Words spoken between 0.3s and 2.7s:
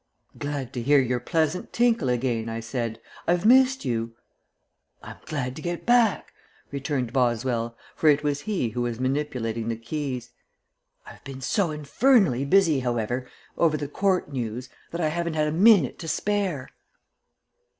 "Glad to hear your pleasant tinkle again," I